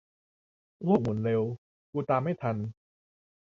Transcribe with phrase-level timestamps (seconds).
[0.83, 1.41] โลกหมุนเร็ว
[1.91, 2.57] กูตามไม่ทัน